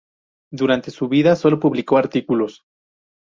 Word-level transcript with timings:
Durante 0.51 0.89
su 0.89 1.07
vida 1.09 1.35
sólo 1.35 1.59
publicó 1.59 1.95
artículos. 1.95 2.63